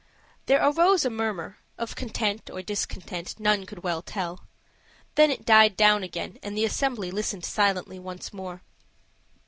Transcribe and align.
There 0.47 0.67
arose 0.67 1.05
a 1.05 1.11
murmur 1.11 1.59
of 1.77 1.95
content 1.95 2.49
or 2.49 2.63
discontent 2.63 3.39
none 3.39 3.67
could 3.67 3.83
well 3.83 4.01
tell; 4.01 4.47
then 5.13 5.29
it 5.29 5.45
died 5.45 5.77
down 5.77 6.01
again, 6.01 6.39
and 6.41 6.57
the 6.57 6.65
assembly 6.65 7.11
listened 7.11 7.45
silently 7.45 7.99
once 7.99 8.33
more. 8.33 8.63